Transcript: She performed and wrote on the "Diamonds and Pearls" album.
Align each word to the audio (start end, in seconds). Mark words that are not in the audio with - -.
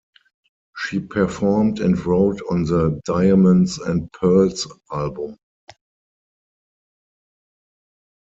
She 0.77 0.99
performed 0.99 1.79
and 1.79 1.95
wrote 2.07 2.41
on 2.49 2.63
the 2.63 2.99
"Diamonds 3.05 3.77
and 3.77 4.11
Pearls" 4.11 4.65
album. 4.91 5.37